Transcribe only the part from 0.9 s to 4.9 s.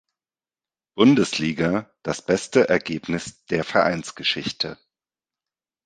Bundesliga das beste Ergebnis der Vereinsgeschichte.